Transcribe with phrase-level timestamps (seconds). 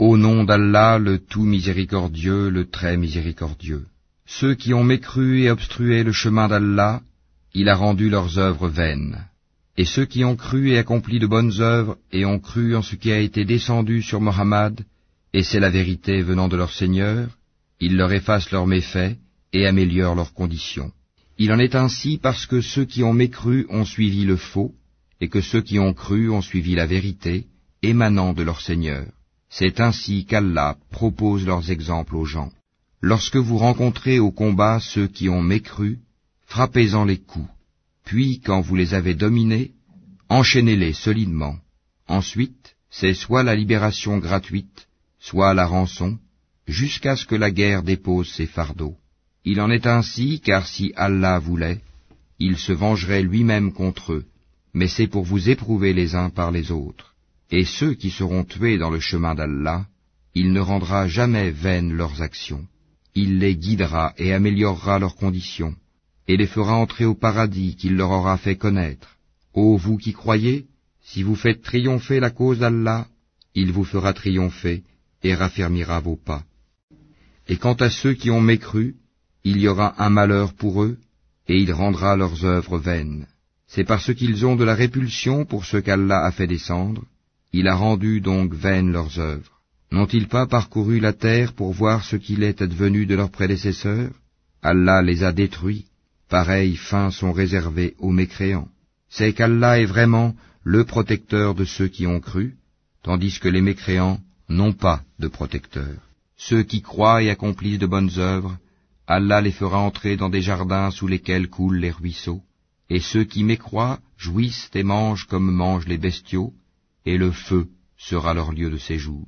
[0.00, 3.84] Au nom d'Allah, le tout miséricordieux, le très miséricordieux.
[4.24, 7.02] Ceux qui ont mécru et obstrué le chemin d'Allah,
[7.52, 9.18] il a rendu leurs œuvres vaines.
[9.76, 12.96] Et ceux qui ont cru et accompli de bonnes œuvres et ont cru en ce
[12.96, 14.80] qui a été descendu sur Mohammed,
[15.34, 17.28] et c'est la vérité venant de leur Seigneur,
[17.78, 19.18] il leur efface leurs méfaits
[19.52, 20.92] et améliore leurs conditions.
[21.36, 24.72] Il en est ainsi parce que ceux qui ont mécru ont suivi le faux,
[25.20, 27.48] et que ceux qui ont cru ont suivi la vérité,
[27.82, 29.04] émanant de leur Seigneur.
[29.50, 32.52] C'est ainsi qu'Allah propose leurs exemples aux gens.
[33.02, 35.98] Lorsque vous rencontrez au combat ceux qui ont mécru,
[36.46, 37.48] frappez-en les coups,
[38.04, 39.72] puis quand vous les avez dominés,
[40.28, 41.56] enchaînez-les solidement.
[42.06, 46.18] Ensuite, c'est soit la libération gratuite, soit la rançon,
[46.66, 48.96] jusqu'à ce que la guerre dépose ses fardeaux.
[49.44, 51.80] Il en est ainsi, car si Allah voulait,
[52.38, 54.26] il se vengerait lui-même contre eux,
[54.74, 57.14] mais c'est pour vous éprouver les uns par les autres.
[57.50, 59.86] Et ceux qui seront tués dans le chemin d'Allah,
[60.34, 62.64] il ne rendra jamais vaines leurs actions.
[63.14, 65.74] Il les guidera et améliorera leurs conditions,
[66.28, 69.16] et les fera entrer au paradis qu'il leur aura fait connaître.
[69.52, 70.66] Ô vous qui croyez,
[71.02, 73.08] si vous faites triompher la cause d'Allah,
[73.56, 74.84] il vous fera triompher
[75.24, 76.44] et raffermira vos pas.
[77.48, 78.94] Et quant à ceux qui ont mécru,
[79.42, 80.98] il y aura un malheur pour eux,
[81.48, 83.26] et il rendra leurs œuvres vaines.
[83.66, 87.04] C'est parce qu'ils ont de la répulsion pour ce qu'Allah a fait descendre,
[87.52, 89.60] il a rendu donc vaines leurs œuvres.
[89.92, 94.12] N'ont-ils pas parcouru la terre pour voir ce qu'il est advenu de leurs prédécesseurs?
[94.62, 95.86] Allah les a détruits,
[96.28, 98.68] pareilles fins sont réservées aux mécréants.
[99.08, 102.54] C'est qu'Allah est vraiment le protecteur de ceux qui ont cru,
[103.02, 105.96] tandis que les mécréants n'ont pas de protecteur.
[106.36, 108.56] Ceux qui croient et accomplissent de bonnes œuvres,
[109.06, 112.42] Allah les fera entrer dans des jardins sous lesquels coulent les ruisseaux,
[112.88, 116.52] et ceux qui mécroient jouissent et mangent comme mangent les bestiaux,
[117.06, 119.26] et le feu sera leur lieu de séjour.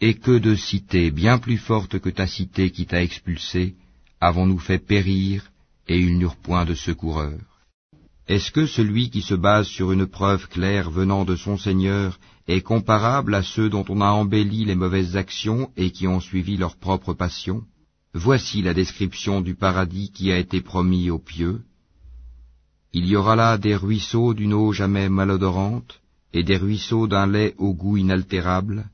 [0.00, 3.76] Et que de cités bien plus fortes que ta cité qui t'a expulsé
[4.20, 5.50] avons-nous fait périr,
[5.88, 7.40] et ils n'eurent point de secoureur.
[8.28, 12.60] Est-ce que celui qui se base sur une preuve claire venant de son Seigneur est
[12.60, 16.76] comparable à ceux dont on a embelli les mauvaises actions et qui ont suivi leur
[16.76, 17.62] propre passion?
[18.14, 21.62] Voici la description du paradis qui a été promis aux pieux.
[22.92, 26.01] Il y aura là des ruisseaux d'une eau jamais malodorante,
[26.32, 28.86] et des ruisseaux d'un lait au goût inaltérable,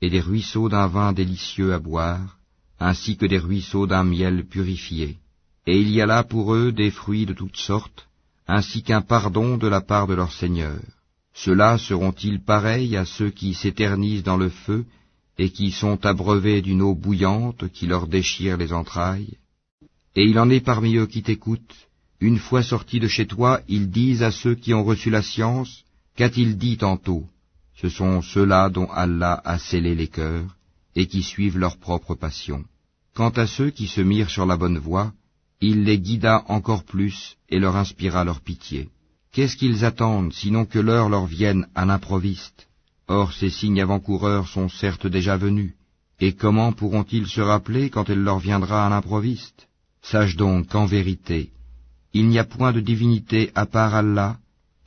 [0.00, 2.38] et des ruisseaux d'un vin délicieux à boire,
[2.78, 5.18] ainsi que des ruisseaux d'un miel purifié.
[5.66, 8.06] Et il y a là pour eux des fruits de toutes sortes,
[8.46, 10.80] ainsi qu'un pardon de la part de leur Seigneur.
[11.34, 14.84] Ceux-là seront-ils pareils à ceux qui s'éternisent dans le feu
[15.38, 19.36] et qui sont abreuvés d'une eau bouillante qui leur déchire les entrailles?
[20.14, 21.76] Et il en est parmi eux qui t'écoutent.
[22.20, 25.84] Une fois sortis de chez toi, ils disent à ceux qui ont reçu la science,
[26.16, 27.24] qu'a-t-il dit tantôt?
[27.80, 30.56] Ce sont ceux-là dont Allah a scellé les cœurs,
[30.94, 32.64] et qui suivent leur propre passion.
[33.14, 35.12] Quant à ceux qui se mirent sur la bonne voie,
[35.60, 38.88] il les guida encore plus et leur inspira leur pitié.
[39.32, 42.66] Qu'est-ce qu'ils attendent sinon que l'heure leur vienne à l'improviste?
[43.08, 45.74] Or ces signes avant-coureurs sont certes déjà venus,
[46.18, 49.68] et comment pourront-ils se rappeler quand elle leur viendra à l'improviste?
[50.02, 51.50] Sache donc qu'en vérité,
[52.12, 54.38] il n'y a point de divinité à part Allah,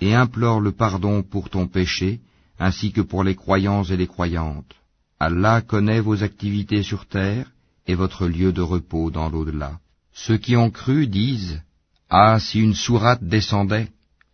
[0.02, 2.20] et implore le pardon pour ton péché,
[2.60, 4.74] ainsi que pour les croyants et les croyantes.
[5.20, 7.52] Allah connaît vos activités sur terre
[7.88, 9.80] et votre lieu de repos dans l'au-delà.
[10.14, 11.62] Ceux qui ont cru disent,
[12.10, 13.90] Ah, si une sourate descendait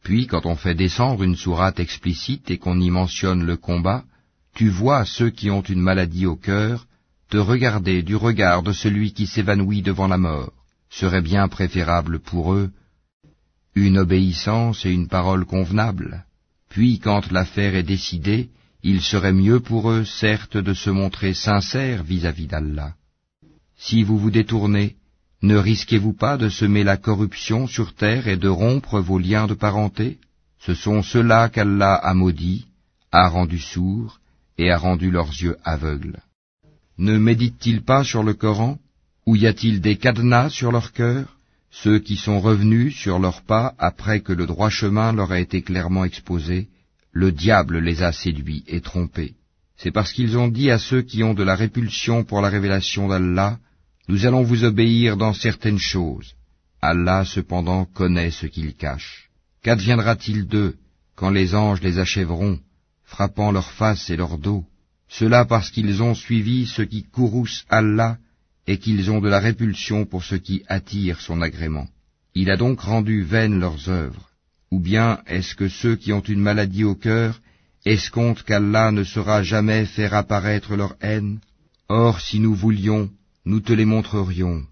[0.06, 4.04] puis, quand on fait descendre une sourate explicite et qu'on y mentionne le combat,
[4.54, 6.86] tu vois ceux qui ont une maladie au cœur
[7.32, 10.54] te regarder du regard de celui qui s'évanouit devant la mort.
[10.92, 12.70] Serait bien préférable pour eux
[13.76, 16.26] une obéissance et une parole convenable.
[16.70, 18.50] Puis, quand l'affaire est décidée,
[18.84, 22.94] il serait mieux pour eux, certes, de se montrer sincères vis-à-vis d'Allah.
[23.78, 24.96] Si vous vous détournez,
[25.42, 29.54] ne risquez-vous pas de semer la corruption sur terre et de rompre vos liens de
[29.54, 30.20] parenté?
[30.60, 32.66] Ce sont ceux-là qu'Allah a maudits,
[33.12, 34.20] a rendus sourds
[34.58, 36.20] et a rendu leurs yeux aveugles.
[36.98, 38.80] Ne méditent-ils pas sur le Coran?
[39.26, 41.35] Ou y a-t-il des cadenas sur leur cœur?
[41.84, 45.62] Ceux qui sont revenus sur leurs pas après que le droit chemin leur a été
[45.62, 46.70] clairement exposé,
[47.12, 49.34] le diable les a séduits et trompés.
[49.78, 53.10] C'est parce qu'ils ont dit à ceux qui ont de la répulsion pour la révélation
[53.10, 53.60] d'Allah,
[54.08, 56.34] nous allons vous obéir dans certaines choses.
[56.82, 59.30] Allah cependant connaît ce qu'ils cachent.
[59.62, 60.76] Qu'adviendra-t-il d'eux
[61.16, 62.60] quand les anges les achèveront,
[63.04, 64.64] frappant leur face et leur dos?
[65.10, 68.18] Cela parce qu'ils ont suivi ce qui courrouce Allah
[68.68, 71.88] et qu'ils ont de la répulsion pour ce qui attire son agrément.
[72.34, 74.30] Il a donc rendu vaines leurs œuvres.
[74.72, 77.40] Ou bien est-ce que ceux qui ont une maladie au cœur
[77.86, 81.40] escomptent qu'Allah ne saura jamais faire apparaître leur haine?
[81.88, 83.10] Or si nous voulions,
[83.46, 84.64] nous te les montrerions.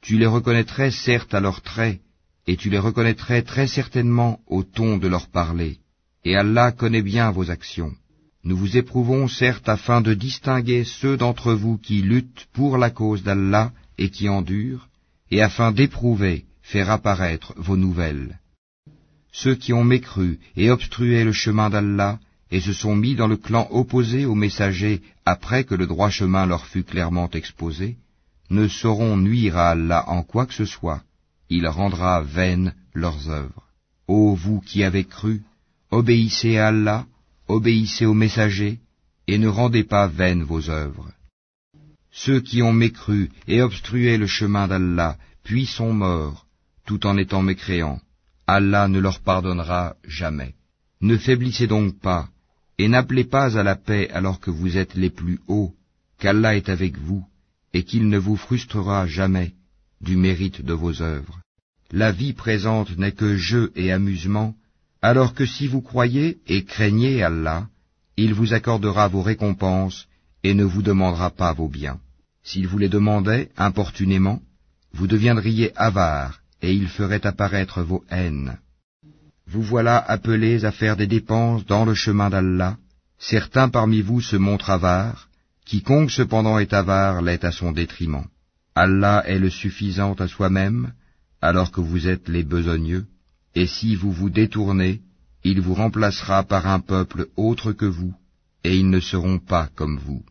[0.00, 2.00] Tu les reconnaîtrais certes à leurs traits,
[2.46, 5.78] et tu les reconnaîtrais très certainement au ton de leur parler.
[6.24, 7.92] Et Allah connaît bien vos actions.
[8.42, 13.22] Nous vous éprouvons certes afin de distinguer ceux d'entre vous qui luttent pour la cause
[13.22, 14.88] d'Allah et qui endurent,
[15.30, 18.38] et afin d'éprouver, faire apparaître vos nouvelles.
[19.32, 22.18] Ceux qui ont mécru et obstrué le chemin d'Allah,
[22.50, 26.46] et se sont mis dans le clan opposé aux messagers après que le droit chemin
[26.46, 27.96] leur fut clairement exposé,
[28.48, 31.02] ne sauront nuire à Allah en quoi que ce soit.
[31.48, 33.64] Il rendra vaines leurs œuvres.
[34.08, 35.42] Ô vous qui avez cru,
[35.90, 37.06] obéissez à Allah,
[37.50, 38.78] obéissez aux messagers,
[39.26, 41.10] et ne rendez pas vaines vos œuvres.
[42.10, 46.46] Ceux qui ont mécru et obstrué le chemin d'Allah, puis sont morts,
[46.86, 48.00] tout en étant mécréants,
[48.46, 50.54] Allah ne leur pardonnera jamais.
[51.00, 52.28] Ne faiblissez donc pas,
[52.78, 55.72] et n'appelez pas à la paix alors que vous êtes les plus hauts,
[56.18, 57.24] qu'Allah est avec vous,
[57.72, 59.52] et qu'il ne vous frustrera jamais
[60.00, 61.40] du mérite de vos œuvres.
[61.92, 64.54] La vie présente n'est que jeu et amusement,
[65.02, 67.68] alors que si vous croyez et craignez Allah,
[68.16, 70.06] il vous accordera vos récompenses
[70.42, 72.00] et ne vous demandera pas vos biens.
[72.42, 74.40] S'il vous les demandait importunément,
[74.92, 78.58] vous deviendriez avare et il ferait apparaître vos haines.
[79.46, 82.76] Vous voilà appelés à faire des dépenses dans le chemin d'Allah.
[83.18, 85.28] Certains parmi vous se montrent avares,
[85.64, 88.26] quiconque cependant est avare l'est à son détriment.
[88.74, 90.92] Allah est le suffisant à soi-même,
[91.40, 93.06] alors que vous êtes les besogneux.
[93.54, 95.00] Et si vous vous détournez,
[95.44, 98.14] il vous remplacera par un peuple autre que vous,
[98.64, 100.22] et ils ne seront pas comme vous.